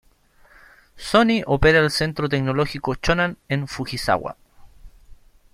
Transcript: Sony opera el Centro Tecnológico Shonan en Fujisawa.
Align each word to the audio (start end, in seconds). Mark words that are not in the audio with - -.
Sony 0.95 1.43
opera 1.45 1.77
el 1.77 1.91
Centro 1.91 2.27
Tecnológico 2.27 2.95
Shonan 2.95 3.37
en 3.47 3.67
Fujisawa. 3.67 4.35